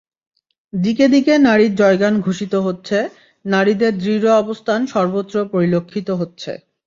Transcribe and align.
দিকে 0.73 1.05
দিকে 1.07 1.33
নারীর 1.39 1.73
জয়গান 1.75 2.13
ঘোষিত 2.21 2.53
হচ্ছে, 2.67 2.97
নারীদের 3.45 3.93
দৃঢ় 3.97 4.29
অবস্থান 4.43 4.79
সর্বত্র 4.93 5.35
পরিলক্ষিত 5.53 6.07
হচ্ছে। 6.21 6.51